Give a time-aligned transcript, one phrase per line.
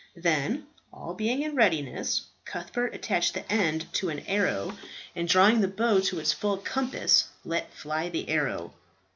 [0.17, 4.75] Then, all being in readiness, Cuthbert attached the end to an arrow,
[5.15, 8.73] and drawing the bow to its full compass, let fly the arrow.